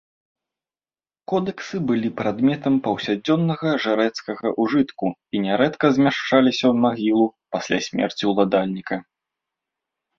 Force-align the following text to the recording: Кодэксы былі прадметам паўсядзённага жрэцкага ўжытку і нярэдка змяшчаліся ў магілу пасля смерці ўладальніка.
Кодэксы 1.31 1.81
былі 1.91 2.09
прадметам 2.21 2.73
паўсядзённага 2.87 3.69
жрэцкага 3.85 4.47
ўжытку 4.65 5.07
і 5.35 5.45
нярэдка 5.47 5.85
змяшчаліся 6.01 6.63
ў 6.71 6.75
магілу 6.91 7.25
пасля 7.57 7.77
смерці 7.91 8.23
ўладальніка. 8.35 8.95